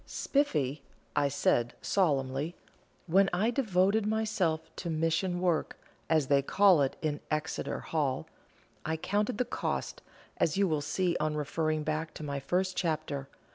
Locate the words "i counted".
8.83-9.37